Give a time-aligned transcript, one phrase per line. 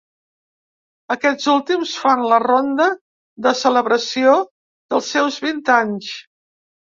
[1.15, 2.87] Aquests últims fan la ronda
[3.49, 4.35] de celebració
[4.95, 6.11] dels seus vint anys.